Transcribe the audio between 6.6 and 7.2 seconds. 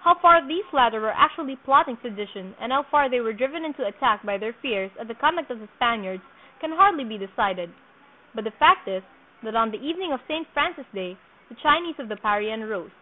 hardly be